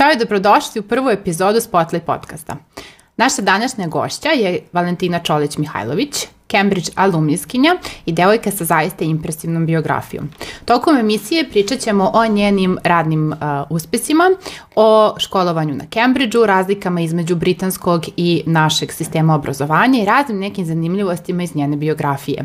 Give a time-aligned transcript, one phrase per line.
[0.00, 2.56] Ćao i dobrodošli u prvu epizodu Spotlight podcasta.
[3.16, 7.76] Naša današnja gošća je Valentina Čolić-Mihajlović, Cambridge alumniskinja
[8.06, 10.30] i devojka sa zaista impresivnom biografijom.
[10.64, 13.36] Tokom emisije pričat ćemo o njenim radnim uh,
[13.70, 14.30] uspesima,
[14.76, 21.42] o školovanju na Cambridgeu, razlikama između britanskog i našeg sistema obrazovanja i raznim nekim zanimljivostima
[21.42, 22.44] iz njene biografije.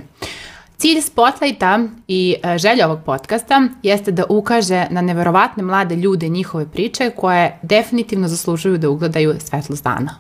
[0.78, 6.66] Cilj Spotlighta i e, želja ovog podcasta jeste da ukaže na neverovatne mlade ljude njihove
[6.71, 10.16] priče koje definitivno zaslužuju da ugledaju svetlost dana.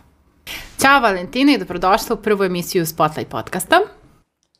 [0.81, 3.79] Ćao Valentina i dobrodošla u prvu emisiju Spotlight podcasta.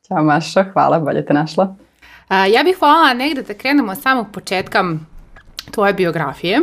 [0.07, 1.75] Ćao Maša, hvala, bolje te našla.
[2.29, 4.84] Ja bih voljela negde da krenemo od samog početka
[5.71, 6.61] tvoje biografije,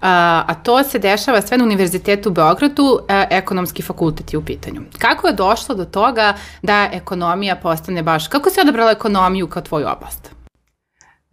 [0.00, 2.98] a to se dešava sve na Univerzitetu u Beogradu,
[3.30, 4.82] ekonomski fakultet je u pitanju.
[4.98, 9.86] Kako je došlo do toga da ekonomija postane baš, kako si odabrala ekonomiju kao tvoju
[9.96, 10.34] oblast?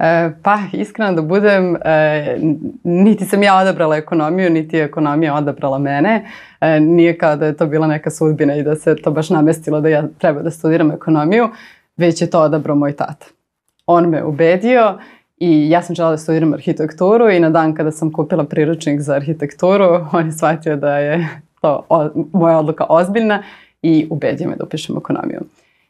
[0.01, 2.37] E, pa, iskreno da budem, e,
[2.83, 6.25] niti sam ja odabrala ekonomiju, niti je ekonomija odabrala mene.
[6.61, 9.81] E, nije kao da je to bila neka sudbina i da se to baš namestilo
[9.81, 11.49] da ja treba da studiram ekonomiju,
[11.97, 13.25] već je to odabrao moj tata.
[13.85, 14.99] On me ubedio
[15.41, 19.13] I ja sam žela da studiram arhitekturu i na dan kada sam kupila priručnik za
[19.13, 21.27] arhitekturu, on je shvatio da je
[21.61, 23.43] to o, moja odluka ozbiljna
[23.81, 25.39] i ubedio me da upišem ekonomiju.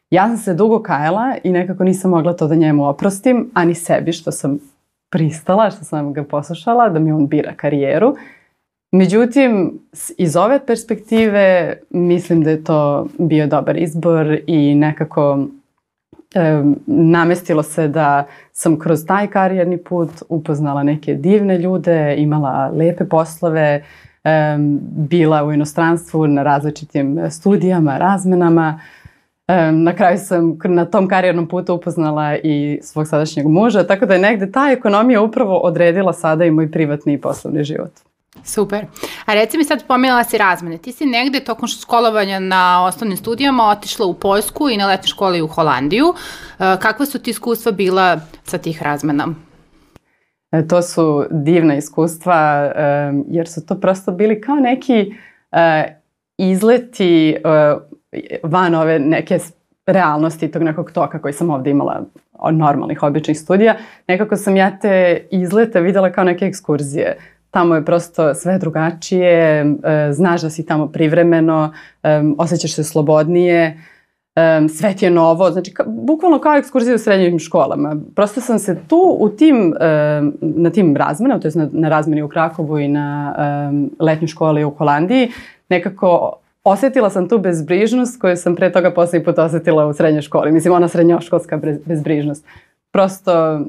[0.10, 3.76] Ja sam se dugo kajala i nekako nisam mogla to da njemu oprostim, a ni
[3.76, 4.60] sebi što sam
[5.10, 8.16] pristala, što sam ga poslušala, da mi on bira karijeru.
[8.92, 9.80] Međutim,
[10.18, 15.48] iz ove perspektive mislim da je to bio dobar izbor i nekako
[16.36, 23.06] e, namestilo se da sam kroz taj karijerni put upoznala neke divne ljude, imala lepe
[23.06, 23.84] poslove,
[24.24, 24.58] e,
[25.10, 28.80] bila u inostranstvu na različitim studijama, razmenama.
[29.48, 34.14] E, na kraju sam na tom karijernom putu upoznala i svog sadašnjeg muža, tako da
[34.14, 37.92] je negde ta ekonomija upravo odredila sada i moj privatni i poslovni život.
[38.44, 38.86] Super.
[39.26, 40.78] A reci mi sad, pomenula si razmene.
[40.78, 45.42] Ti si negde tokom školovanja na osnovnim studijama otišla u Poljsku i na letnje škole
[45.42, 46.14] u Holandiju.
[46.60, 49.28] E, kakva su ti iskustva bila sa tih razmena?
[50.52, 55.14] E, to su divna iskustva, e, jer su to prosto bili kao neki
[56.38, 57.36] izleti
[58.44, 59.40] van ove neke
[59.86, 62.06] realnosti tog nekog toka koji sam ovde imala
[62.52, 63.76] normalnih, običnih studija.
[64.08, 67.18] Nekako sam ja te izlete videla kao neke ekskurzije
[67.52, 69.66] tamo je prosto sve drugačije, e,
[70.12, 71.74] znaš da si tamo privremeno,
[72.04, 73.82] e, osjećaš se slobodnije,
[74.36, 77.96] e, sve ti je novo, znači ka, bukvalno kao ekskurzija u srednjim školama.
[78.16, 79.74] Prosto sam se tu u tim,
[80.42, 83.36] na tim razmenama, to je na, na razmeni u Krakovu i na
[84.00, 85.32] letnjoj školi u Holandiji,
[85.70, 90.52] nekako osetila sam tu bezbrižnost koju sam pre toga poslednji put osetila u srednjoj školi.
[90.52, 92.46] Mislim, ona srednjoškolska bezbrižnost
[92.92, 93.66] prosto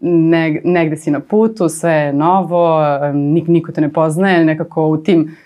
[0.00, 2.80] neg, negde si na putu, sve je novo,
[3.14, 5.36] nik, niko te ne poznaje, nekako u tim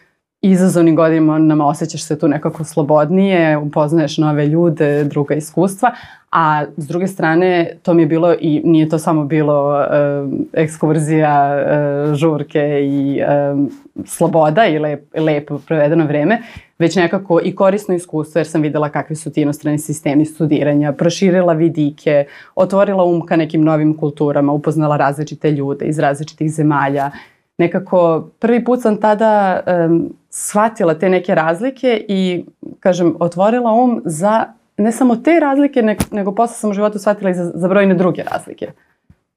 [0.50, 5.90] izazovnim godinama osjećaš se tu nekako slobodnije, upoznaješ nove ljude, druga iskustva,
[6.30, 11.56] a s druge strane to mi je bilo i nije to samo bilo uh, ekskurzija,
[11.56, 13.68] uh, žurke i uh,
[14.06, 16.42] sloboda i lep, lepo provedeno vreme,
[16.78, 21.52] već nekako i korisno iskustvo jer sam videla kakvi su ti inostrani sistemi studiranja, proširila
[21.52, 22.24] vidike,
[22.54, 27.10] otvorila um ka nekim novim kulturama, upoznala različite ljude iz različitih zemalja.
[27.58, 32.44] Nekako prvi put sam tada um, shvatila te neke razlike i,
[32.80, 34.44] kažem, otvorila um za
[34.76, 37.94] ne samo te razlike, nego, nego posle sam u životu shvatila i za, za brojne
[37.94, 38.72] druge razlike.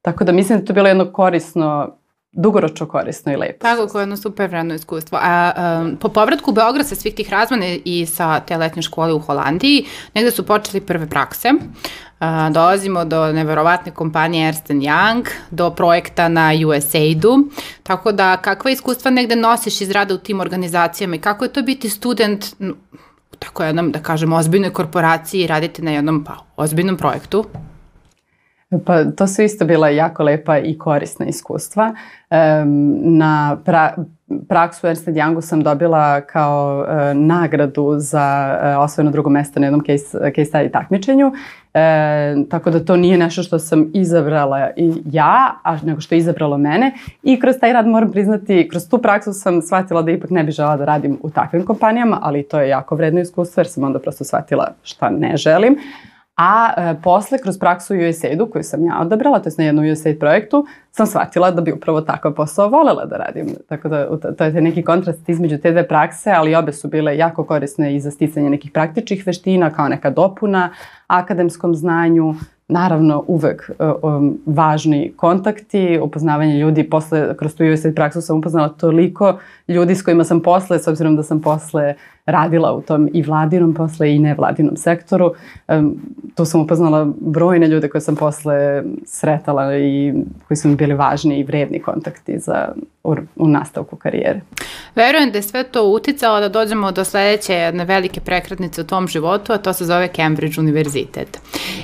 [0.02, 1.97] Tako da mislim da to je bilo jedno korisno
[2.38, 3.58] dugoročno korisno i lepo.
[3.60, 5.18] Tako, koje je jedno super vredno iskustvo.
[5.22, 9.12] A, um, po povratku u Beograd sa svih tih razmane i sa te letnje škole
[9.12, 11.52] u Holandiji, negde su počeli prve prakse.
[11.52, 17.38] Uh, dolazimo do neverovatne kompanije Ernst Young, do projekta na USAID-u,
[17.82, 21.62] tako da kakva iskustva negde nosiš iz rada u tim organizacijama i kako je to
[21.62, 22.44] biti student
[23.32, 27.44] u tako jednom, da kažem, ozbiljnoj korporaciji i raditi na jednom pa, ozbiljnom projektu?
[28.86, 31.94] Pa to su isto bila jako lepa i korisna iskustva.
[33.00, 33.94] Na pra,
[34.48, 39.82] praksu Ernst Youngu sam dobila kao e, nagradu za e, osvojeno drugo mesto na jednom
[39.86, 41.32] case, case study takmičenju.
[41.74, 46.18] E, tako da to nije nešto što sam izabrala i ja, a nego što je
[46.18, 46.92] izabralo mene.
[47.22, 50.52] I kroz taj rad moram priznati, kroz tu praksu sam shvatila da ipak ne bi
[50.52, 53.98] žela da radim u takvim kompanijama, ali to je jako vredno iskustvo jer sam onda
[53.98, 55.76] prosto shvatila šta ne želim.
[56.38, 59.90] A e, posle, kroz praksu u USAID-u koju sam ja odabrala, to je na jednom
[59.92, 63.46] USAID projektu, sam shvatila da bi upravo takav posao volela da radim.
[63.68, 67.44] Tako da to je neki kontrast između te dve prakse, ali obe su bile jako
[67.44, 70.70] korisne i za sticanje nekih praktičnih veština, kao neka dopuna
[71.06, 72.34] akademskom znanju,
[72.68, 73.70] naravno uvek
[74.02, 76.90] um, važni kontakti, upoznavanje ljudi.
[76.90, 79.38] Posle, kroz tu USAID praksu sam upoznala toliko
[79.68, 81.94] ljudi s kojima sam posle, s obzirom da sam posle
[82.28, 85.34] radila u tom i vladinom posle i nevladinom sektoru.
[86.34, 90.14] Tu sam upoznala brojne ljude koje sam posle sretala i
[90.48, 92.68] koji su mi bili važni i vredni kontakti za,
[93.04, 94.40] u, u nastavku karijere.
[94.94, 99.08] Verujem da je sve to uticalo da dođemo do sledeće jedne velike prekretnice u tom
[99.08, 101.38] životu, a to se zove Cambridge univerzitet.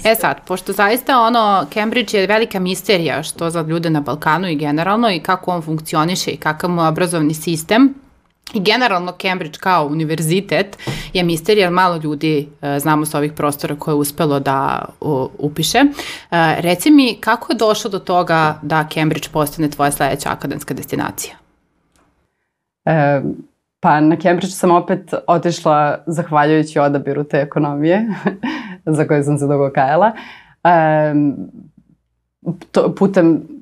[0.05, 4.57] E sad, pošto zaista ono, Cambridge je velika misterija što za ljude na Balkanu i
[4.57, 7.95] generalno i kako on funkcioniše i kakav mu obrazovni sistem,
[8.53, 10.79] I generalno Cambridge kao univerzitet
[11.13, 14.85] je misterija, jer malo ljudi e, znamo sa ovih prostora koje je uspelo da
[15.39, 15.79] upiše.
[15.79, 15.85] E,
[16.59, 21.35] reci mi, kako je došlo do toga da Cambridge postane tvoja sledeća akademska destinacija?
[22.85, 23.23] E,
[23.81, 28.07] pa na Cambridge sam opet otišla zahvaljujući odabiru te ekonomije
[28.97, 30.13] za koje sam se dugo kajala.
[30.65, 31.15] E,
[32.71, 33.54] to, putem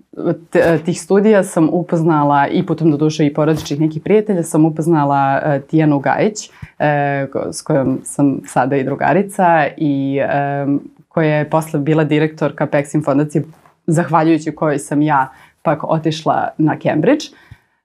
[0.84, 5.62] tih studija sam upoznala i putem do duše i porodičnih nekih prijatelja sam upoznala uh,
[5.70, 10.20] Tijanu Gajić uh, s kojom sam sada i drugarica i
[10.64, 13.44] um, koja je posle bila direktorka Pexim fondacije
[13.86, 15.32] zahvaljujući kojoj sam ja
[15.62, 17.24] pak otišla na Cambridge.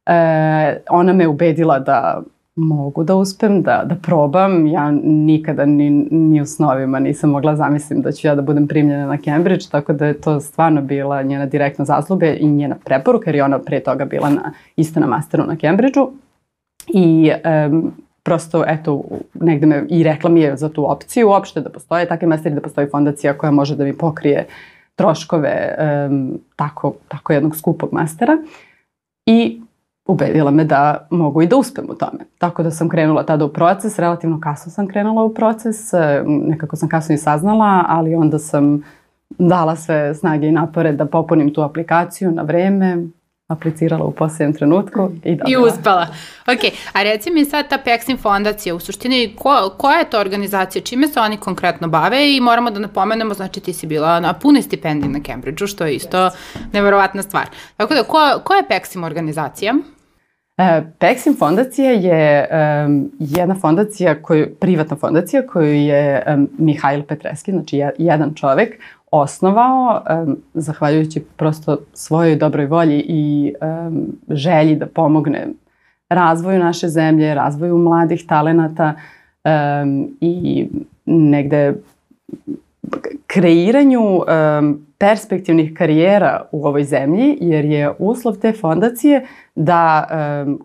[0.06, 0.14] Uh,
[0.90, 2.22] ona me ubedila da
[2.58, 4.68] mogu da uspem, da, da probam.
[4.68, 9.06] Ja nikada ni, ni u snovima nisam mogla zamislim da ću ja da budem primljena
[9.06, 13.36] na Cambridge, tako da je to stvarno bila njena direktna zasluga i njena preporuka, jer
[13.36, 16.12] je ona pre toga bila na, isto na masteru na Cambridgeu.
[16.88, 17.32] I
[17.70, 17.92] um,
[18.24, 22.28] prosto, eto, negde me i rekla mi je za tu opciju uopšte da postoje takve
[22.28, 24.48] masteri, da postoji fondacija koja može da mi pokrije
[24.96, 25.76] troškove
[26.10, 28.38] um, tako, tako jednog skupog mastera.
[29.26, 29.62] I
[30.08, 32.20] ubedila me da mogu i da uspem u tome.
[32.38, 36.76] Tako da sam krenula tada u proces, relativno kasno sam krenula u proces, e, nekako
[36.76, 38.84] sam kasno i saznala, ali onda sam
[39.30, 42.98] dala sve snage i napore da popunim tu aplikaciju na vreme,
[43.48, 45.50] aplicirala u posljednjem trenutku i dobila.
[45.50, 46.08] I uspela.
[46.48, 50.82] Ok, a reci mi sad ta Pexim fondacija, u suštini ko, koja je to organizacija,
[50.82, 54.62] čime se oni konkretno bave i moramo da napomenemo, znači ti si bila na pune
[54.62, 56.32] stipendije na Cambridgeu, što je isto yes.
[56.74, 57.46] neverovatna stvar.
[57.78, 59.74] Tako da, ko, koja je Pexim organizacija?
[60.58, 62.48] E, Pexim fondacija je
[62.86, 68.80] um, jedna fondacija, koju, privatna fondacija koju je um, Mihajl Petreski, znači jedan čovek,
[69.12, 75.48] osnovao, um, zahvaljujući prosto svojoj dobroj volji i um, želji da pomogne
[76.10, 78.94] razvoju naše zemlje, razvoju mladih talenata
[79.46, 80.68] um, i
[81.06, 81.76] negde
[83.28, 90.08] kreiranju um, perspektivnih karijera u ovoj zemlji, jer je uslov te fondacije da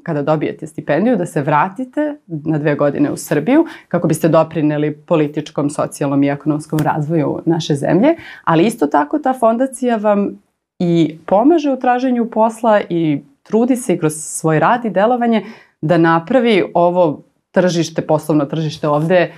[0.03, 5.71] kada dobijete stipendiju da se vratite na dve godine u Srbiju kako biste doprineli političkom,
[5.71, 8.15] socijalnom i ekonomskom razvoju naše zemlje,
[8.45, 10.43] ali isto tako ta fondacija vam
[10.79, 15.45] i pomaže u traženju posla i trudi se kroz svoj rad i delovanje
[15.81, 19.33] da napravi ovo tržište, poslovno tržište ovde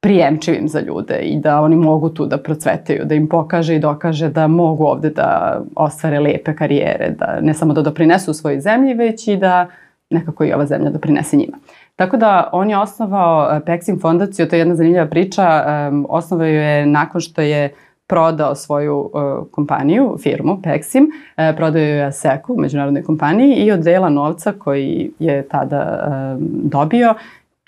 [0.00, 4.28] prijemčivim za ljude i da oni mogu tu da procvetaju, da im pokaže i dokaže
[4.28, 9.28] da mogu ovde da ostvare lepe karijere, da ne samo da doprinesu svojoj zemlji, već
[9.28, 9.66] i da
[10.10, 11.56] nekako i ova zemlja doprinese njima.
[11.96, 16.46] Tako da on je osnovao eh, Pexim fondaciju, to je jedna zanimljiva priča, um, osnovao
[16.46, 17.74] je nakon što je
[18.06, 20.60] prodao svoju uh, kompaniju, firmu uh,
[21.56, 27.14] prodao je ASECU, međunarodnoj kompaniji i od dela novca koji je tada dobio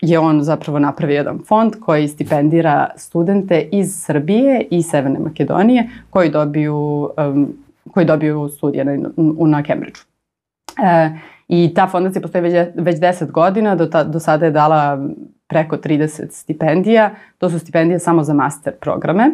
[0.02, 6.30] je on zapravo napravio jedan fond koji stipendira studente iz Srbije i Severne Makedonije koji
[6.30, 7.56] dobiju, um,
[7.90, 9.10] koji dobiju studije na,
[9.46, 10.02] na Cambridgeu.
[10.82, 11.10] E,
[11.48, 15.08] I ta fondacija postoji već, već 10 godina, do, ta, do sada je dala
[15.46, 17.10] preko 30 stipendija.
[17.38, 19.30] To su stipendije samo za master programe.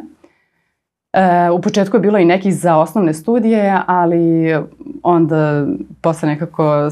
[1.13, 4.55] E, u početku je bilo i nekih za osnovne studije, ali
[5.03, 5.67] onda
[6.01, 6.91] posle nekako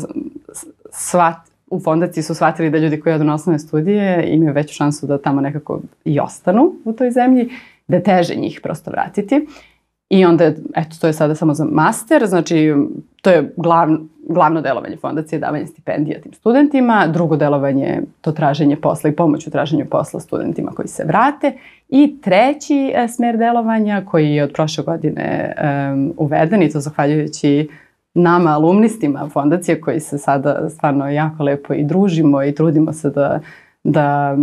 [0.90, 5.06] svat, u fondaciji su shvatili da ljudi koji odu na osnovne studije imaju veću šansu
[5.06, 7.49] da tamo nekako i ostanu u toj zemlji,
[7.88, 9.46] da teže njih prosto vratiti.
[10.08, 10.44] I onda,
[10.75, 12.75] eto, to je sada samo za master, znači
[13.23, 19.11] to je glavno, glavno delovanje fondacije, davanje stipendija tim studentima, drugo delovanje to traženje posla
[19.11, 21.52] i pomoć u traženju posla studentima koji se vrate
[21.88, 25.54] i treći e, smer delovanja koji je od prošle godine
[25.92, 27.68] um, uveden i to zahvaljujući
[28.16, 33.40] nama, alumnistima fondacije koji se sada stvarno jako lepo i družimo i trudimo se da,
[33.85, 34.37] da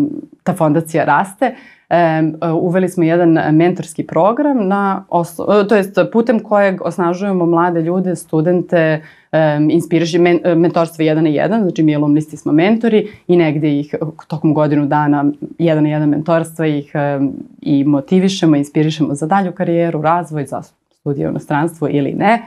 [0.43, 1.55] ta fondacija raste.
[1.89, 8.15] E, uveli smo jedan mentorski program na oslo, to jest putem kojeg osnažujemo mlade ljude,
[8.15, 9.01] studente
[9.33, 13.95] um, inspiriše men, mentorstvo jedan na jedan, znači mi alumnisti smo mentori i negde ih
[14.27, 15.25] tokom godinu dana
[15.59, 20.61] jedan na jedan mentorstva ih um, i motivišemo, inspirišemo za dalju karijeru, razvoj, za
[20.91, 22.41] studije u inostranstvu ili ne.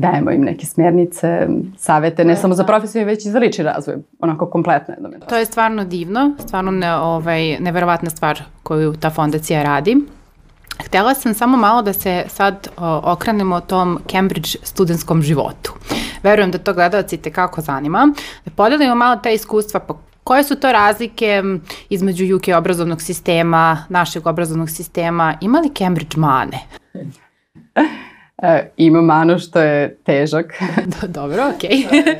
[0.00, 4.50] Dajemo im neke smernice, savete, ne samo za profesiju, već i za lični razvoj, onako
[4.50, 5.26] kompletno jedno.
[5.28, 9.96] To je stvarno divno, stvarno ne, ovaj, neverovatna stvar koju ta fondacija radi.
[10.86, 15.72] Htela sam samo malo da se sad o, okrenemo tom Cambridge studentskom životu.
[16.22, 18.12] Verujem da to gledalci te kako zanima.
[18.44, 21.42] Da podelimo malo ta iskustva, pa koje su to razlike
[21.88, 25.34] između UK obrazovnog sistema, našeg obrazovnog sistema?
[25.40, 26.58] Ima li Cambridge mane?
[28.42, 30.54] E, ima manu što je težak.
[31.08, 31.70] Dobro, okej.
[31.70, 32.14] Okay.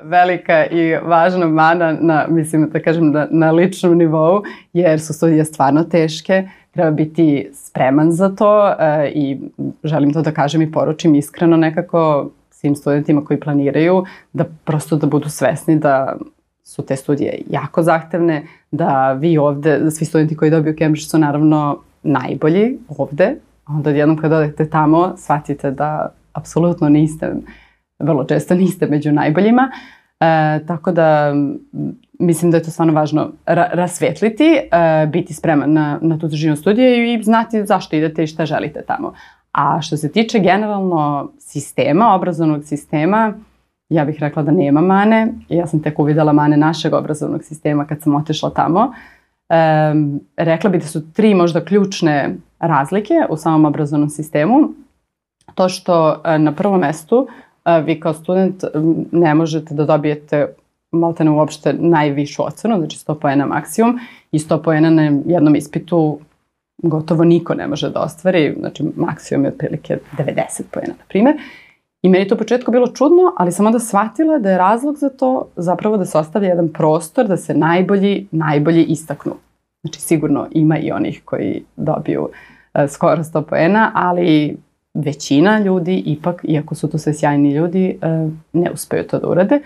[0.00, 4.42] velika i važna mana na, mislim da kažem, na, na ličnom nivou,
[4.72, 9.38] jer su studije stvarno teške, treba biti spreman za to e, i
[9.84, 15.06] želim to da kažem i poručim iskreno nekako svim studentima koji planiraju da prosto da
[15.06, 16.16] budu svesni da
[16.64, 21.18] su te studije jako zahtevne, da vi ovde, da svi studenti koji dobiju Cambridge su
[21.18, 23.34] naravno najbolji ovde,
[23.66, 27.34] onda jednom kad odete tamo shvatite da apsolutno niste,
[27.98, 29.70] vrlo često niste među najboljima.
[30.20, 31.34] E, tako da
[32.18, 36.56] mislim da je to stvarno važno ra rasvetliti, e, biti spreman na, na tu težinu
[36.56, 39.12] studija i znati zašto idete i šta želite tamo.
[39.52, 43.34] A što se tiče generalno sistema, obrazovnog sistema,
[43.88, 45.32] ja bih rekla da nema mane.
[45.48, 48.92] Ja sam tek uvidela mane našeg obrazovnog sistema kad sam otišla tamo.
[49.48, 49.56] E,
[50.36, 54.56] rekla bih da su tri možda ključne razlike u samom obrazovnom sistemu.
[55.54, 57.28] To što e, na prvom mestu
[57.64, 58.64] e, vi kao student
[59.12, 60.46] ne možete da dobijete
[60.92, 63.98] maltene uopšte najvišu ocenu, znači 100 poena maksimum
[64.32, 66.18] i 100 poena na jednom ispitu
[66.82, 71.34] gotovo niko ne može da ostvari, znači maksimum je otprilike 90 poena, na primer.
[72.02, 75.08] I meni to u početku bilo čudno, ali sam onda shvatila da je razlog za
[75.08, 79.32] to zapravo da se ostavlja jedan prostor da se najbolji, najbolji istaknu.
[79.82, 84.56] Znači sigurno ima i onih koji dobiju uh, skoro 100 poena, ali
[84.94, 89.60] većina ljudi ipak, iako su to sve sjajni ljudi, uh, ne uspeju to da urade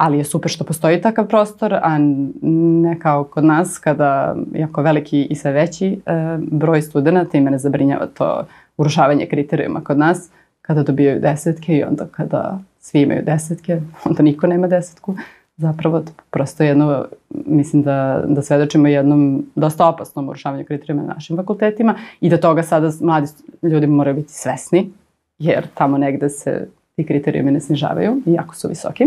[0.00, 1.98] ali je super što postoji takav prostor, a
[2.42, 5.98] ne kao kod nas kada jako veliki i sve veći e,
[6.38, 8.44] broj studenta i mene zabrinjava to
[8.76, 10.30] urušavanje kriterijuma kod nas,
[10.70, 15.16] kada dobijaju desetke i onda kada svi imaju desetke, onda niko nema desetku.
[15.56, 21.94] Zapravo prosto jedno, mislim da, da svedočimo jednom dosta opasnom urušavanju kriterijuma na našim fakultetima
[22.20, 23.26] i da toga sada mladi
[23.62, 24.90] ljudi moraju biti svesni,
[25.38, 29.04] jer tamo negde se ti kriterijumi ne snižavaju i jako su visoki.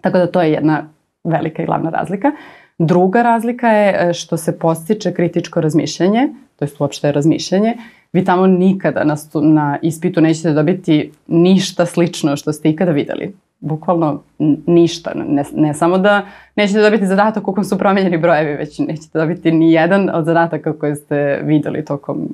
[0.00, 0.88] Tako da to je jedna
[1.24, 2.32] velika i glavna razlika.
[2.78, 7.76] Druga razlika je e, što se postiče kritičko razmišljanje, to je uopšte razmišljanje.
[8.12, 13.36] Vi tamo nikada na, stu, na ispitu nećete dobiti ništa slično što ste ikada videli.
[13.60, 14.22] Bukvalno
[14.66, 15.12] ništa.
[15.14, 16.26] Ne, ne samo da
[16.56, 20.78] nećete dobiti zadatak u kojem su promenjeni brojevi, već nećete dobiti ni jedan od zadataka
[20.78, 22.28] koje ste videli tokom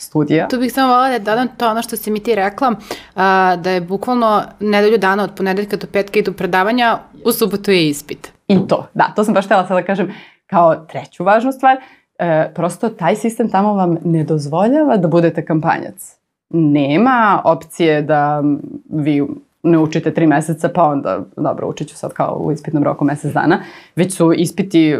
[0.00, 0.48] studija.
[0.48, 2.74] Tu bih samo volila da dodam to ono što si mi ti rekla,
[3.14, 7.88] a, da je bukvalno nedelju dana od ponedeljka do petka idu predavanja, u subotu je
[7.88, 8.32] ispit.
[8.48, 10.14] I to, da, to sam baš htjela sad da kažem
[10.46, 11.76] kao treću važnu stvar.
[12.20, 16.16] E, prosto taj sistem tamo vam ne dozvoljava da budete kampanjac.
[16.50, 18.42] Nema opcije da
[18.90, 19.22] vi
[19.62, 23.32] ne učite tri meseca, pa onda, dobro, učit ću sad kao u ispitnom roku mesec
[23.32, 23.62] dana,
[23.96, 24.98] već su ispiti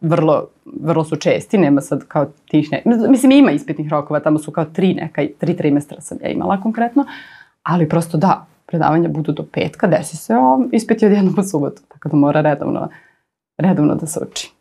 [0.00, 0.46] vrlo,
[0.80, 2.82] vrlo su česti, nema sad kao tih ne...
[3.08, 7.04] Mislim, ima ispitnih rokova, tamo su kao tri neka, tri trimestra sam ja imala konkretno,
[7.62, 11.82] ali prosto da, predavanja budu do petka, desi se, o, ispiti od jednom u subotu,
[11.88, 12.88] tako da mora redovno,
[13.58, 14.52] redovno da se uči.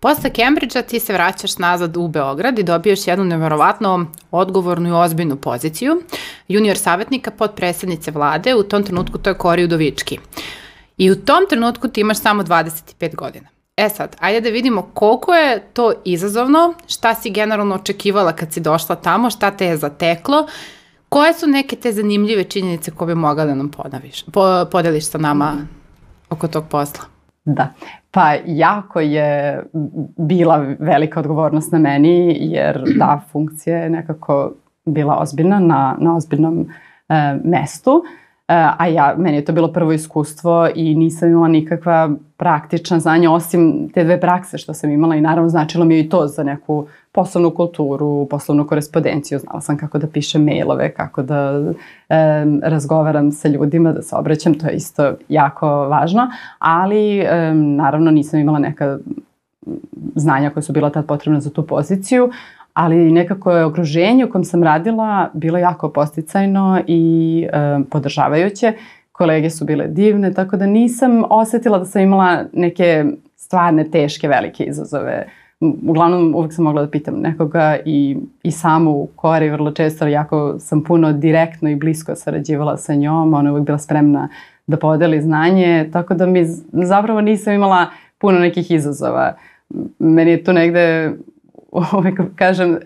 [0.00, 5.36] Posle Cambridgea ti se vraćaš nazad u Beograd i dobiješ jednu neverovatno odgovornu i ozbiljnu
[5.36, 6.02] poziciju.
[6.48, 10.18] Junior savjetnika pod predsednice vlade, u tom trenutku to je Kori Udovički.
[10.96, 13.48] I u tom trenutku ti imaš samo 25 godina.
[13.76, 18.60] E sad, ajde da vidimo koliko je to izazovno, šta si generalno očekivala kad si
[18.60, 20.46] došla tamo, šta te je zateklo,
[21.08, 25.18] koje su neke te zanimljive činjenice koje bi mogla da nam podaviš, po, podeliš sa
[25.18, 25.56] nama
[26.30, 27.04] oko tog posla?
[27.44, 27.74] Da,
[28.10, 29.62] pa jako je
[30.16, 34.52] bila velika odgovornost na meni jer ta funkcija je nekako
[34.84, 36.66] bila ozbiljna na, na ozbiljnom
[37.08, 38.04] e, mestu.
[38.48, 43.30] E, a ja, meni je to bilo prvo iskustvo i nisam imala nikakva praktična znanja
[43.30, 46.42] osim te dve prakse što sam imala i naravno značilo mi je i to za
[46.42, 49.38] neku poslovnu kulturu, poslovnu korespondenciju.
[49.38, 51.62] Znala sam kako da pišem mailove, kako da
[52.08, 58.10] e, razgovaram sa ljudima, da se obraćam, to je isto jako važno, ali e, naravno
[58.10, 58.98] nisam imala neka
[60.14, 62.30] znanja koja su bila tad potrebna za tu poziciju,
[62.78, 68.72] ali nekako je okruženje u kojem sam radila bilo jako posticajno i e, podržavajuće.
[69.12, 73.04] kolege su bile divne, tako da nisam osetila da sam imala neke
[73.36, 75.26] stvarne, teške, velike izazove.
[75.60, 80.58] Uglavnom, uvek sam mogla da pitam nekoga i, i samu u kori vrlo često, jako
[80.58, 84.28] sam puno direktno i blisko sarađivala sa njom, ona je uvek bila spremna
[84.66, 87.86] da podeli znanje, tako da mi zapravo nisam imala
[88.18, 89.34] puno nekih izazova.
[89.98, 91.12] Meni je tu negde,
[91.72, 92.78] uvek kažem,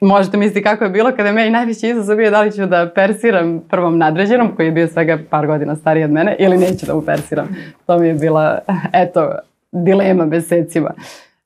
[0.00, 2.90] možete misliti kako je bilo kada je meni najveći izazov bio da li ću da
[2.94, 6.94] persiram prvom nadređenom koji je bio svega par godina stariji od mene ili neću da
[6.94, 7.48] mu persiram.
[7.86, 8.58] To mi je bila,
[8.92, 9.32] eto,
[9.72, 10.90] dilema mesecima.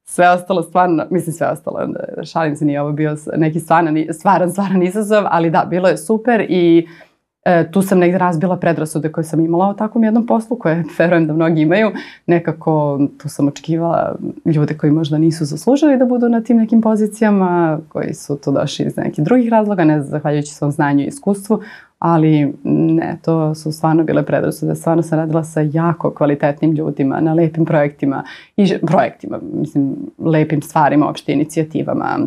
[0.05, 1.89] Sve ostalo stvarno, mislim sve ostalo,
[2.33, 6.47] šalim se, nije ovo bio neki stvaran, stvaran, stvaran izazov, ali da, bilo je super
[6.49, 7.14] i uh,
[7.45, 11.27] E, tu sam negde razbila predrasude koje sam imala o takvom jednom poslu, koje verujem
[11.27, 11.91] da mnogi imaju.
[12.27, 17.79] Nekako tu sam očekivala ljude koji možda nisu zaslužili da budu na tim nekim pozicijama,
[17.89, 21.61] koji su tu došli iz nekih drugih razloga, ne zahvaljujući svom znanju i iskustvu,
[21.99, 24.75] ali ne, to su stvarno bile predrasude.
[24.75, 28.25] Stvarno sam radila sa jako kvalitetnim ljudima, na lepim projektima
[28.57, 32.19] i projektima, mislim, lepim stvarima, opšte inicijativama.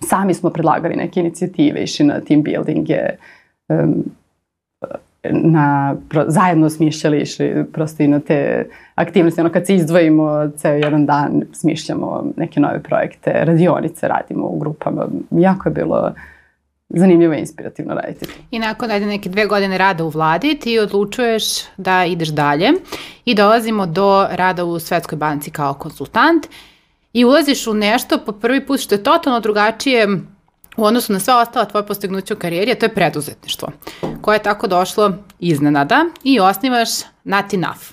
[0.00, 3.00] Sami smo predlagali neke inicijative, išli na team buildinge,
[3.68, 4.04] um,
[5.30, 9.40] na, pro, zajedno smišljali, išli prosto i na te aktivnosti.
[9.40, 15.06] Ono kad se izdvojimo ceo jedan dan, smišljamo neke nove projekte, radionice radimo u grupama.
[15.30, 16.12] Jako je bilo
[16.88, 18.26] zanimljivo i inspirativno raditi.
[18.50, 21.42] I nakon ajde neke dve godine rada u vladi, ti odlučuješ
[21.76, 22.70] da ideš dalje
[23.24, 26.46] i dolazimo do rada u Svetskoj banci kao konsultant
[27.12, 30.08] i ulaziš u nešto po prvi put što je totalno drugačije
[30.76, 33.68] u odnosu na sva ostala tvoje postignuća u karijeri, a to je preduzetništvo,
[34.20, 36.88] koje je tako došlo iznenada i osnivaš
[37.24, 37.92] Natinaf.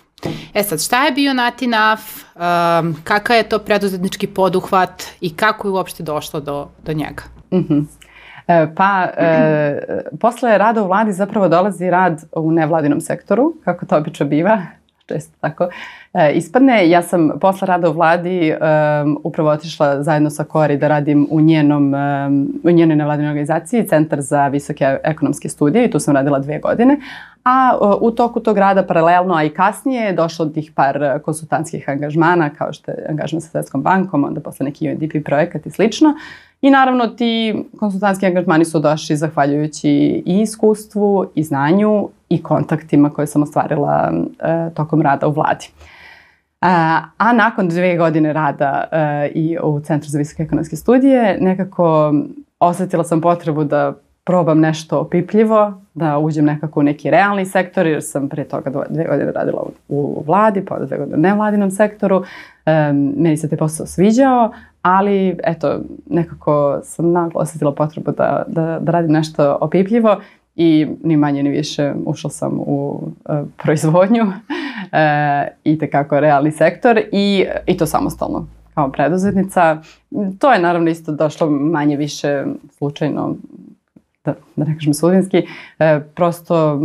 [0.53, 5.71] E sad, šta je bio Natinaf, um, kakav je to preduzetnički poduhvat i kako je
[5.71, 7.23] uopšte došlo do, do njega?
[7.51, 7.85] Mm -hmm.
[8.75, 9.79] Pa, e,
[10.19, 14.61] posle rada u vladi zapravo dolazi rad u nevladinom sektoru, kako to obično biva,
[15.09, 15.67] često tako
[16.13, 16.89] e, ispadne.
[16.89, 21.41] Ja sam posle rada u vladi um, upravo otišla zajedno sa Kori da radim u,
[21.41, 26.39] njenom, um, u njenoj nevladinoj organizaciji, Centar za visoke ekonomske studije i tu sam radila
[26.39, 26.99] dve godine.
[27.43, 31.19] A uh, u toku tog rada paralelno, a i kasnije je došlo od tih par
[31.25, 35.71] konsultantskih angažmana, kao što je angažman sa Svetskom bankom, onda posle neki UNDP projekat i
[35.71, 36.13] slično.
[36.61, 39.89] I naravno ti konsultantski angažmani su došli zahvaljujući
[40.25, 45.67] i iskustvu i znanju i kontaktima koje sam ostvarila e, tokom rada u vladi.
[46.61, 52.13] A, a nakon dve godine rada e, i u Centru za visoke ekonomske studije nekako
[52.59, 58.03] osetila sam potrebu da probam nešto opipljivo, da uđem nekako u neki realni sektor, jer
[58.03, 62.23] sam pre toga dve godine radila u vladi, pa dve godine u nevladinom sektoru.
[62.65, 68.79] E, meni se te posao sviđao, ali eto, nekako sam naglo osetila potrebu da, da,
[68.81, 70.17] da radim nešto opipljivo
[70.61, 74.29] i ni manje ni više ušla sam u uh, proizvodnju uh,
[75.63, 79.77] i tekako realni sektor i, i to samostalno kao preduzetnica.
[80.39, 82.43] To je naravno isto došlo manje više
[82.77, 83.35] slučajno,
[84.25, 86.81] da, da ne kažem sudinski, uh, prosto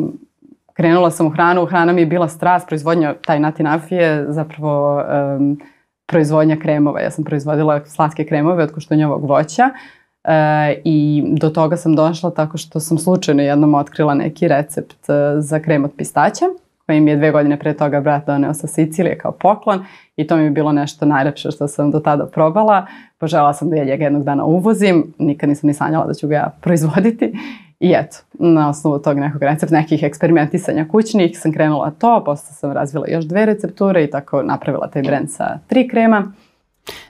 [0.73, 5.03] krenula sam u hranu, hrana mi je bila strast, proizvodnja taj natinafije zapravo
[5.37, 5.61] um,
[6.07, 7.01] proizvodnja kremova.
[7.01, 9.71] Ja sam proizvodila slatke kremove od koštunjavog voća
[10.25, 15.41] e, i do toga sam došla tako što sam slučajno jednom otkrila neki recept e,
[15.41, 16.45] za krem od pistaća
[16.87, 19.85] koji mi je dve godine pre toga brat doneo sa Sicilije kao poklon
[20.17, 22.87] i to mi je bilo nešto najlepše što sam do tada probala.
[23.19, 26.35] Požela sam da ja njega jednog dana uvozim, nikad nisam ni sanjala da ću ga
[26.35, 27.33] ja proizvoditi
[27.81, 32.73] I eto, na osnovu tog nekog recepta, nekih eksperimentisanja kućnih sam krenula to, posle sam
[32.73, 36.33] razvila još dve recepture i tako napravila taj brend sa tri krema.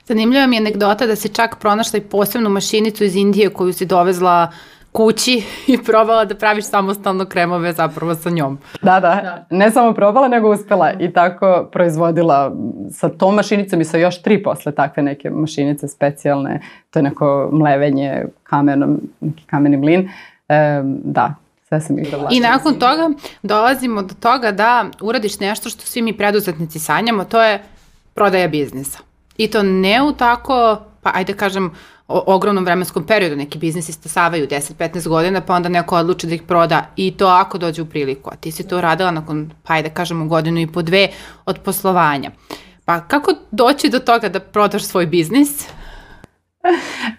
[0.05, 3.85] Zanimljiva mi je anegdota da si čak pronašla i posebnu mašinicu iz Indije koju si
[3.85, 4.51] dovezla
[4.95, 8.59] kući i probala da praviš samostalno kremove zapravo sa njom.
[8.81, 9.45] Da, da, da.
[9.49, 12.55] Ne samo probala, nego uspela i tako proizvodila
[12.91, 16.61] sa tom mašinicom i sa još tri posle takve neke mašinice specijalne.
[16.89, 20.09] To je neko mlevenje kamenom, neki kameni mlin.
[20.49, 21.35] E, da,
[21.67, 23.09] sve sam ih I nakon toga
[23.43, 27.63] dolazimo do toga da uradiš nešto što svi mi preduzetnici sanjamo, to je
[28.13, 28.99] prodaja biznisa.
[29.37, 31.71] I to ne u tako, pa ajde kažem,
[32.07, 33.35] o, ogromnom vremenskom periodu.
[33.35, 37.57] Neki biznisi stasavaju 10-15 godina, pa onda neko odluči da ih proda i to ako
[37.57, 38.29] dođe u priliku.
[38.33, 41.07] A ti si to radila nakon, pa ajde kažemo, godinu i po dve
[41.45, 42.31] od poslovanja.
[42.85, 45.49] Pa kako doći do toga da prodaš svoj biznis?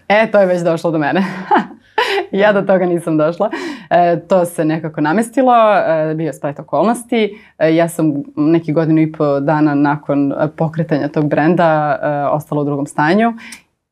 [0.07, 1.25] E, to je već došlo do mene.
[2.41, 3.49] ja do toga nisam došla.
[3.89, 7.39] E, to se nekako namestilo, e, bio splet okolnosti.
[7.57, 12.65] E, ja sam neki godinu i po dana nakon pokretanja tog brenda e, ostala u
[12.65, 13.33] drugom stanju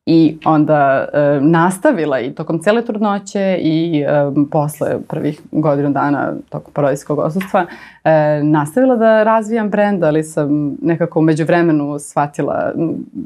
[0.06, 4.08] i onda e, nastavila i tokom cele trudnoće i e,
[4.52, 7.66] posle prvih godinu dana tokom porodijskog osustva
[8.04, 12.74] e, nastavila da razvijam brend, ali sam nekako umeđu vremenu shvatila,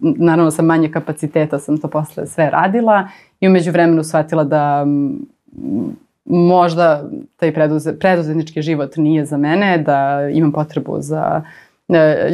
[0.01, 3.07] naravno sa manje kapaciteta sam to posle sve radila
[3.39, 4.85] i umeđu vremenu shvatila da
[6.25, 11.68] možda taj preduze, preduzetnički život nije za mene, da imam potrebu za E,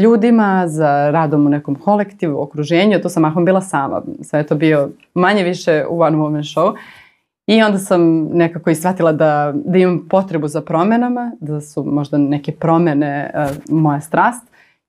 [0.02, 3.02] ljudima, za radom u nekom kolektivu, okruženju.
[3.02, 4.02] To sam mahom bila sama.
[4.22, 6.76] Sve je to bio manje više u one woman show.
[7.48, 12.18] I onda sam nekako i shvatila da, da imam potrebu za promenama, da su možda
[12.18, 14.44] neke promene uh, moja strast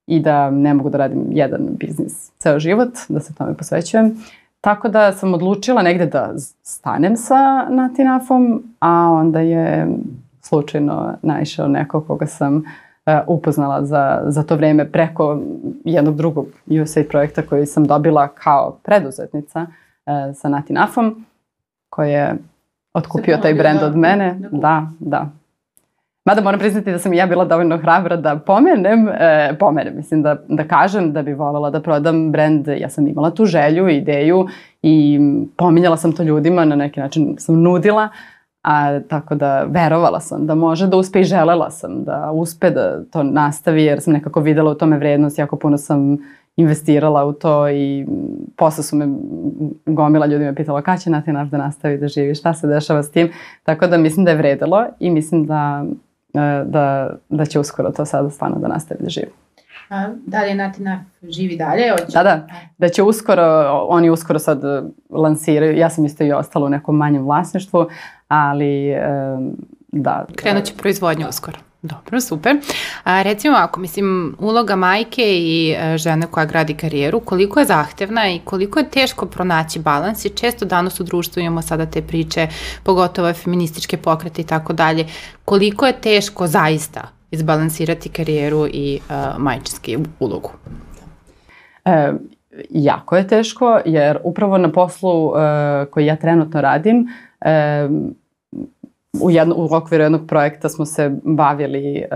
[0.07, 4.17] i da ne mogu da radim jedan biznis ceo život, da se tome posvećujem.
[4.61, 9.89] Tako da sam odlučila negde da stanem sa Natinafom, a onda je
[10.41, 12.86] slučajno naišao neko koga sam uh, E,
[13.27, 15.41] upoznala za, za to vreme preko
[15.85, 16.47] jednog drugog
[16.83, 19.67] USAID projekta koji sam dobila kao preduzetnica
[20.07, 21.25] e, sa Natinafom,
[21.91, 22.35] koji je
[22.95, 24.37] otkupio taj brend od mene.
[24.53, 25.29] Da, da.
[26.25, 30.23] Mada moram priznati da sam i ja bila dovoljno hrabra da pomenem, e, pomenem, mislim
[30.23, 34.47] da, da kažem da bi voljela da prodam brend, ja sam imala tu želju, ideju
[34.83, 35.19] i
[35.57, 38.09] pominjala sam to ljudima, na neki način sam nudila,
[38.67, 43.05] A, tako da verovala sam da može da uspe i želela sam da uspe da
[43.05, 46.19] to nastavi jer sam nekako videla u tome vrednost, jako puno sam
[46.57, 48.07] investirala u to i
[48.57, 49.07] posle su me
[49.87, 53.03] gomila ljudi me pitala kada će Nati naš da nastavi da živi, šta se dešava
[53.03, 53.33] s tim.
[53.63, 55.85] Tako da mislim da je vredilo i mislim da,
[56.35, 59.31] e, da, da će uskoro to sada stvarno da nastavi da živi.
[59.89, 61.95] A, da li je Natina živi dalje?
[61.95, 62.05] Oće...
[62.13, 62.47] Da, da.
[62.79, 63.43] Da će uskoro,
[63.89, 64.63] oni uskoro sad
[65.11, 67.87] lansiraju, ja sam isto i ostala u nekom manjem vlasništvu,
[68.29, 68.95] ali
[69.93, 70.27] da.
[70.37, 71.59] Krenut će proizvodnju uskoro.
[71.83, 72.57] Dobro, super.
[73.05, 78.29] A, recimo ako, mislim, uloga majke i e, žene koja gradi karijeru, koliko je zahtevna
[78.31, 82.49] i koliko je teško pronaći balans i često danas u društvu imamo sada te priče,
[82.83, 85.07] pogotovo feminističke pokrete i tako dalje,
[85.45, 90.51] koliko je teško zaista izbalansirati karijeru i uh, majčinski ulogu?
[91.85, 92.13] E,
[92.71, 95.37] jako je teško, jer upravo na poslu uh,
[95.91, 97.09] koji ja trenutno radim,
[99.23, 102.07] u, jedno, u okviru jednog projekta smo se bavili e,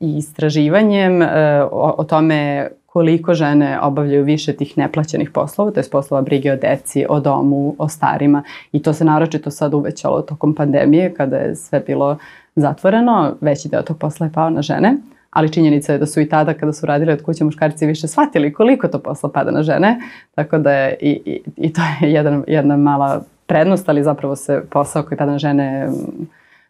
[0.00, 5.84] i istraživanjem e, o, o tome koliko žene obavljaju više tih neplaćenih poslova, to je
[5.92, 8.42] poslova brige o deci, o domu, o starima.
[8.72, 12.18] I to se naročito sad uvećalo tokom pandemije kada je sve bilo
[12.56, 14.96] zatvoreno, veći deo tog posla je pao na žene,
[15.30, 18.52] ali činjenica je da su i tada kada su radili od kuće muškarci više shvatili
[18.52, 20.00] koliko to posla pada na žene,
[20.34, 24.62] tako da je i, i, i to je jedan, jedna mala prednost, ali zapravo se
[24.70, 25.88] posao koji pada na žene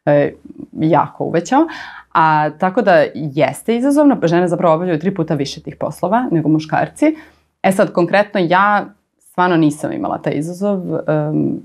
[0.06, 0.32] e,
[0.72, 1.66] jako uvećao.
[2.12, 7.16] A tako da jeste izazovno, žene zapravo obavljaju tri puta više tih poslova nego muškarci.
[7.62, 8.86] E sad, konkretno ja
[9.18, 10.78] stvarno nisam imala taj izazov.
[10.78, 11.56] Mm,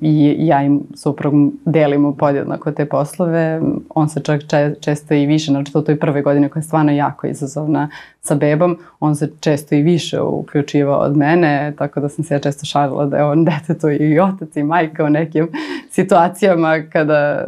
[0.00, 3.60] i ja im suprug delimo podjednako te poslove.
[3.88, 6.92] On se čak če, često i više, znači u toj prve godine koja je stvarno
[6.92, 7.88] jako izazovna
[8.20, 12.38] sa bebom, on se često i više uključivao od mene, tako da sam se ja
[12.38, 15.48] često šalila da je on detetu i otac i majka u nekim
[15.90, 17.46] situacijama kada,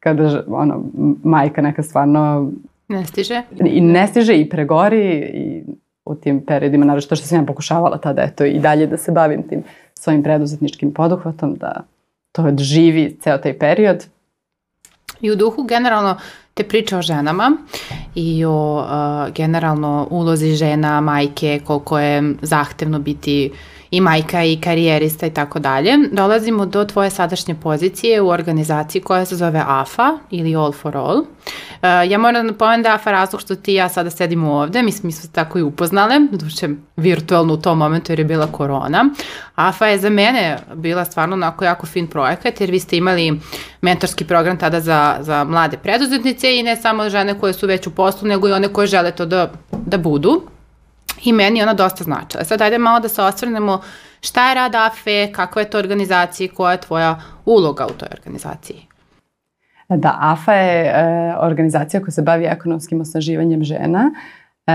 [0.00, 0.84] kada ono,
[1.24, 2.52] majka neka stvarno
[2.88, 3.42] ne stiže.
[3.64, 5.62] I ne stiže i pregori i
[6.04, 9.42] u tim periodima, naravno što sam ja pokušavala tada, eto, i dalje da se bavim
[9.48, 9.62] tim
[10.02, 11.84] svojim preduzetničkim poduhvatom, da
[12.32, 14.06] to živi ceo taj period.
[15.20, 16.16] I u duhu generalno
[16.54, 17.56] te priče o ženama
[18.14, 23.58] i o uh, generalno ulozi žena, majke, koliko je zahtevno biti uh,
[23.92, 29.24] i majka i karijerista i tako dalje, dolazimo do tvoje sadašnje pozicije u organizaciji koja
[29.24, 31.18] se zove AFA ili All for All.
[31.18, 31.26] Uh,
[32.10, 34.92] ja moram da napomenem da AFA razlog što ti i ja sada sedimo ovde, mi
[34.92, 39.10] smo, se tako i upoznale, duše virtualno u tom momentu jer je bila korona.
[39.54, 43.40] AFA je za mene bila stvarno onako jako fin projekat jer vi ste imali
[43.80, 47.90] mentorski program tada za, za mlade preduzetnice i ne samo žene koje su već u
[47.90, 49.52] poslu, nego i one koje žele to da,
[49.86, 50.42] da budu
[51.24, 52.44] i meni ona dosta značila.
[52.44, 53.80] Sad ajde malo da se osvrnemo
[54.20, 58.08] šta je rad AFE, kakva je to organizacija i koja je tvoja uloga u toj
[58.12, 58.86] organizaciji?
[59.88, 64.10] Da, AFA je e, organizacija koja se bavi ekonomskim osnaživanjem žena.
[64.66, 64.72] E,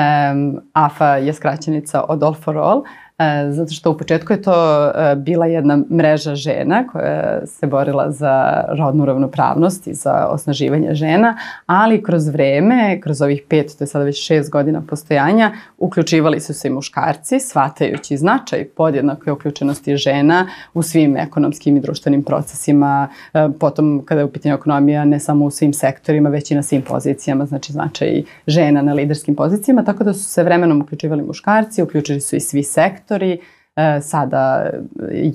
[0.73, 2.84] AFA je skraćenica od All for All.
[2.86, 3.07] E,
[3.50, 8.64] zato što u početku je to e, bila jedna mreža žena koja se borila za
[8.70, 14.06] rodnu ravnopravnost i za osnaživanje žena, ali kroz vreme, kroz ovih pet, to je sada
[14.06, 20.82] već šest godina postojanja, uključivali su se i muškarci, shvatajući značaj podjednake uključenosti žena u
[20.82, 25.52] svim ekonomskim i društvenim procesima, e, potom kada je u pitanju ekonomija ne samo u
[25.52, 30.14] svim sektorima, već i na svim pozicijama, znači značaj žena na liderskim pozicijama, tako da
[30.14, 33.39] su se vremenom uključivali muškarci, uključili su i svi sektori, sektori,
[33.78, 34.70] E, sada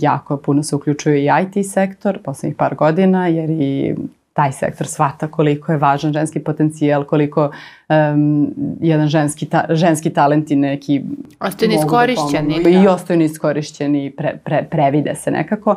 [0.00, 3.94] jako puno se uključuje i IT sektor poslednjih par godina jer i
[4.32, 7.50] taj sektor shvata koliko je važan ženski potencijal, koliko
[7.88, 11.02] um, jedan ženski, ta, ženski talent i neki...
[11.40, 12.62] Ostaju da neiskorišćeni.
[12.64, 15.76] Da I ostaju neiskorišćeni, pre, pre, previde se nekako.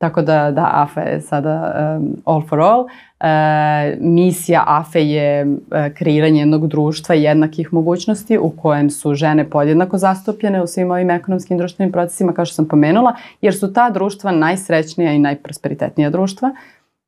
[0.00, 2.86] Tako da, da, AFA je sada um, all for all.
[3.20, 9.98] E, misija AFE je e, kreiranje jednog društva jednakih mogućnosti u kojem su žene podjednako
[9.98, 14.30] zastupljene u svim ovim ekonomskim društvenim procesima, kao što sam pomenula, jer su ta društva
[14.30, 16.50] najsrećnija i najprosperitetnija društva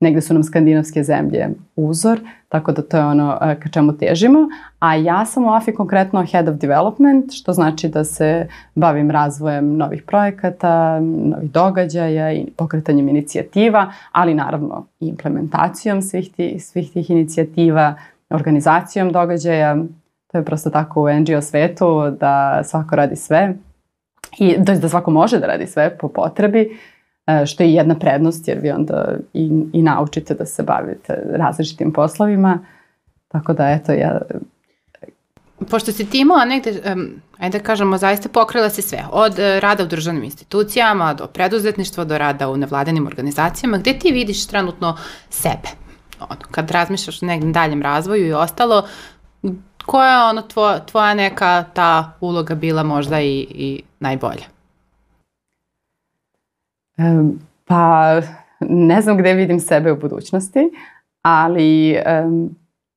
[0.03, 4.39] negde su nam skandinavske zemlje uzor, tako da to je ono e, ka čemu težimo.
[4.79, 9.77] A ja sam u AFI konkretno Head of Development, što znači da se bavim razvojem
[9.77, 17.11] novih projekata, novih događaja i pokretanjem inicijativa, ali naravno i implementacijom svih, ti, svih tih
[17.11, 17.95] inicijativa,
[18.31, 19.77] organizacijom događaja.
[20.33, 23.55] To je prosto tako u NGO svetu da svako radi sve
[24.39, 26.92] i da svako može da radi sve po potrebi E,
[27.47, 32.59] što je jedna prednost jer vi onda i, i naučite da se bavite različitim poslovima.
[33.29, 34.21] Tako da, eto, ja...
[35.71, 39.05] Pošto si ti imala negde, um, ajde da kažemo, zaista pokrila si sve.
[39.13, 43.79] Od uh, rada u državnim institucijama, do preduzetništva, do rada u nevladanim organizacijama.
[43.79, 44.97] Gde ti vidiš trenutno
[45.31, 45.69] sebe?
[46.21, 48.87] Ono, kad razmišljaš o nekom daljem razvoju i ostalo,
[49.87, 54.45] koja je ono tvoja, tvoja neka ta uloga bila možda i, i najbolja?
[57.65, 58.21] Pa
[58.61, 60.71] ne znam gde vidim sebe u budućnosti,
[61.23, 62.57] ali um,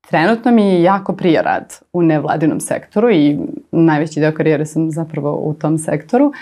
[0.10, 3.40] trenutno mi jako prija rad u nevladinom sektoru i
[3.72, 6.34] najveći deo karijere sam zapravo u tom sektoru, uh,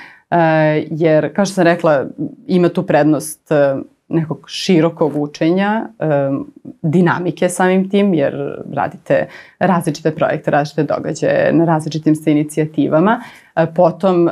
[0.89, 2.06] jer kao što sam rekla
[2.48, 5.86] ima tu prednost uh, nekog širokog učenja,
[6.82, 9.28] dinamike samim tim, jer radite
[9.60, 13.22] različite projekte, različite događaje, na različitim ste inicijativama.
[13.56, 14.30] E, potom,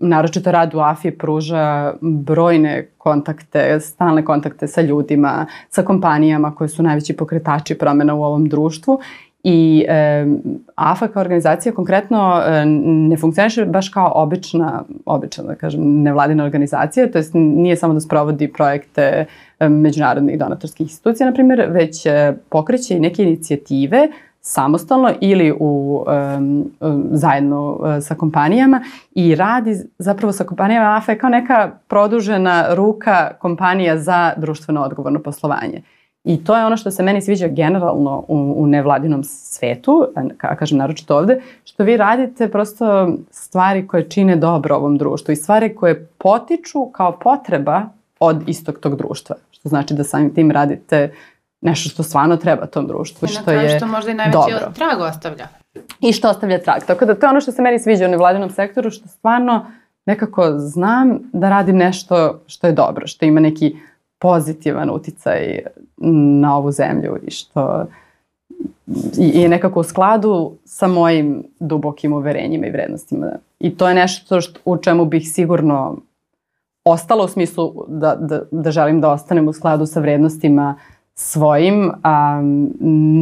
[0.00, 6.82] naročito rad u AFI pruža brojne kontakte, stalne kontakte sa ljudima, sa kompanijama koje su
[6.82, 9.00] najveći pokretači promena u ovom društvu
[9.48, 10.26] I e,
[10.74, 12.64] AFA kao organizacija konkretno e,
[13.08, 18.00] ne funkcioniše baš kao obična, obična da kažem, nevladina organizacija, to jest nije samo da
[18.00, 19.26] sprovodi projekte
[19.60, 24.08] e, međunarodnih donatorskih institucija, na primjer, već e, pokreće i neke inicijative
[24.40, 26.04] samostalno ili u
[26.36, 26.70] um,
[27.10, 28.80] zajedno uh, sa kompanijama
[29.14, 35.82] i radi zapravo sa kompanijama AFA kao neka produžena ruka kompanija za društveno odgovorno poslovanje.
[36.26, 40.06] I to je ono što se meni sviđa generalno u, u nevladinom svetu,
[40.42, 45.36] a kažem naročito ovde, što vi radite prosto stvari koje čine dobro ovom društvu i
[45.36, 47.82] stvari koje potiču kao potreba
[48.20, 49.36] od istog tog društva.
[49.50, 51.14] Što znači da samim tim radite
[51.60, 53.26] nešto što stvarno treba tom društvu.
[53.26, 54.72] I što je što možda i najveći dobro.
[54.74, 55.48] trag ostavlja.
[56.00, 56.82] I što ostavlja trag.
[56.86, 59.66] Tako da to je ono što se meni sviđa u nevladinom sektoru, što stvarno
[60.06, 63.76] nekako znam da radim nešto što je dobro, što ima neki
[64.18, 65.58] pozitivan uticaj
[66.40, 67.86] na ovu zemlju i što
[69.18, 73.26] i je nekako u skladu sa mojim dubokim uverenjima i vrednostima.
[73.58, 75.96] I to je nešto što, u čemu bih sigurno
[76.84, 80.74] ostala u smislu da, da, da želim da ostanem u skladu sa vrednostima
[81.14, 82.40] svojim, a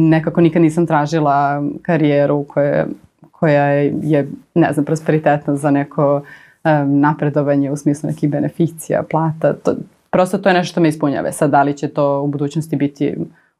[0.09, 2.85] nekako nikad nisam tražila karijeru koja,
[3.31, 9.53] koja je, ne znam, prosperitetna za neko um, napredovanje u smislu nekih beneficija, plata.
[9.53, 9.75] To,
[10.15, 11.31] prosto to je nešto što me ispunjava.
[11.31, 13.15] Sad, da li će to u budućnosti biti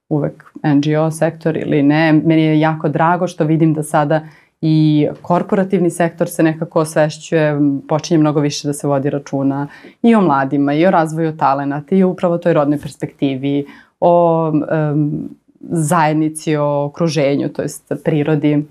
[0.09, 4.21] uvek NGO sektor ili ne, meni je jako drago što vidim da sada
[4.61, 9.67] i korporativni sektor se nekako osvešćuje, počinje mnogo više da se vodi računa
[10.01, 13.65] i o mladima, i o razvoju talenata, i upravo toj rodnoj perspektivi,
[13.99, 18.65] o um, zajednici, o okruženju, to jest prirodi.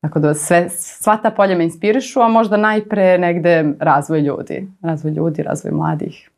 [0.00, 4.68] Tako da sve, sva ta polja me inspirišu, a možda najpre negde razvoj ljudi.
[4.82, 6.30] Razvoj ljudi, razvoj mladih.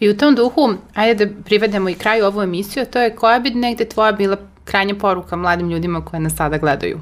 [0.00, 3.50] I u tom duhu, ajde da privedemo i kraju ovu emisiju, to je koja bi
[3.50, 6.98] negde tvoja bila krajnja poruka mladim ljudima koje nas sada gledaju?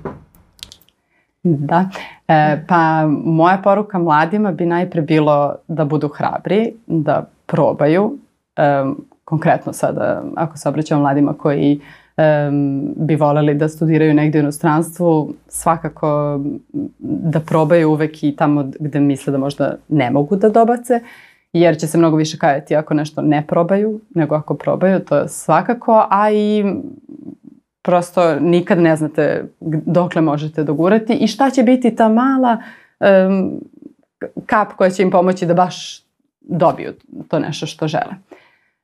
[1.42, 1.88] Da,
[2.28, 8.18] e, pa moja poruka mladima bi najpre bilo da budu hrabri, da probaju,
[8.56, 8.84] e,
[9.24, 11.80] konkretno sada ako se obraćamo mladima koji
[12.18, 16.40] um, bi voleli da studiraju negde u inostranstvu, svakako
[16.98, 21.00] da probaju uvek i tamo gde misle da možda ne mogu da dobace,
[21.52, 25.28] jer će se mnogo više kajati ako nešto ne probaju, nego ako probaju, to je
[25.28, 26.64] svakako, a i
[27.82, 29.44] prosto nikad ne znate
[29.86, 32.56] dokle možete dogurati i šta će biti ta mala
[33.00, 33.60] um,
[34.46, 36.02] kap koja će im pomoći da baš
[36.40, 36.92] dobiju
[37.28, 38.14] to nešto što žele.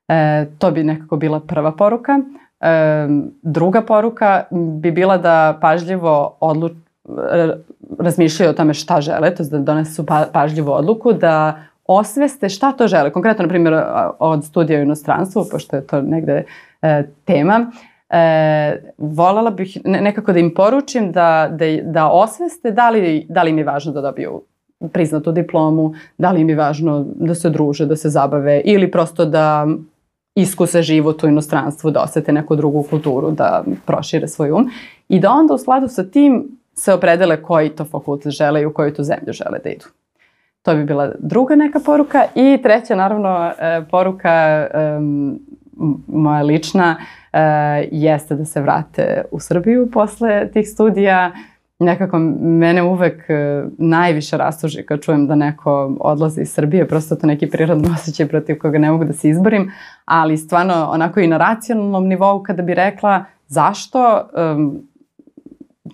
[0.08, 2.20] E, to bi nekako bila prva poruka.
[2.60, 3.06] E,
[3.42, 6.72] druga poruka bi bila da pažljivo odluč,
[7.98, 12.72] razmišljaju o tome šta žele, to je da donesu pa, pažljivu odluku, da osveste šta
[12.72, 13.10] to žele.
[13.12, 13.82] Konkretno, na primjer,
[14.18, 16.44] od studija u inostranstvu, pošto je to negde
[16.82, 17.70] e, tema,
[18.10, 23.50] e, volala bih nekako da im poručim da, da, da osveste da li, da li
[23.50, 24.42] im je važno da dobiju
[24.92, 29.24] priznatu diplomu, da li im je važno da se druže, da se zabave ili prosto
[29.24, 29.66] da
[30.34, 34.70] iskuse život u inostranstvu, da osete neku drugu kulturu, da prošire svoj um
[35.08, 38.72] i da onda u skladu sa tim se opredele koji to fakultet žele i u
[38.72, 39.84] koju tu zemlju žele da idu.
[40.64, 42.24] To bi bila druga neka poruka.
[42.34, 44.66] I treća, naravno, e, poruka
[46.06, 47.38] moja lična uh,
[47.92, 51.32] jeste da se vrate u Srbiju posle tih studija.
[51.78, 57.26] Nekako mene uvek uh, najviše rastuži kad čujem da neko odlazi iz Srbije, prosto to
[57.26, 59.72] neki prirodno osjećaj protiv koga ne mogu da se izborim,
[60.04, 64.88] ali stvarno onako i na racionalnom nivou kada bi rekla zašto um,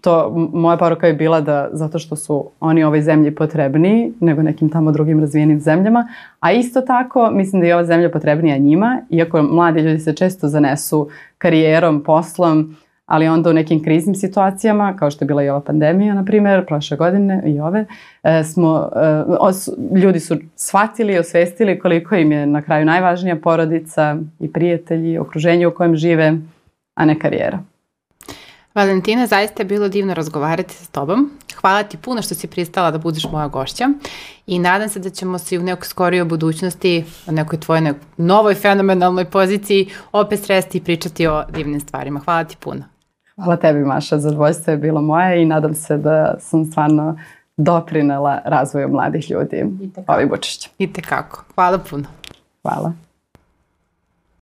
[0.01, 4.69] to, moja poruka je bila da zato što su oni ovoj zemlji potrebniji nego nekim
[4.69, 6.09] tamo drugim razvijenim zemljama,
[6.41, 10.49] a isto tako mislim da je ova zemlja potrebnija njima, iako mladi ljudi se često
[10.49, 12.77] zanesu karijerom, poslom,
[13.07, 16.67] ali onda u nekim kriznim situacijama, kao što je bila i ova pandemija, na primjer,
[16.67, 17.85] prošle godine i ove,
[18.23, 23.37] e, smo, e, os, ljudi su shvatili i osvestili koliko im je na kraju najvažnija
[23.37, 26.39] porodica i prijatelji, okruženje u kojem žive,
[26.95, 27.59] a ne karijera.
[28.75, 31.31] Valentina, zaista je bilo divno razgovarati sa tobom.
[31.61, 33.89] Hvala ti puno što si pristala da budeš moja gošća
[34.47, 38.55] i nadam se da ćemo se u nekoj skorijoj budućnosti, na nekoj tvojoj nekoj novoj
[38.55, 42.21] fenomenalnoj poziciji opet sresti i pričati o divnim stvarima.
[42.21, 42.83] Hvala ti puno.
[43.35, 47.19] Hvala tebi Maša, zadovoljstvo je bilo moje i nadam se da sam stvarno
[47.57, 49.65] doprinela razvoju mladih ljudi
[50.07, 50.73] ovim učešćem.
[50.79, 51.45] I tekako.
[51.55, 52.05] Hvala puno.
[52.63, 52.93] Hvala.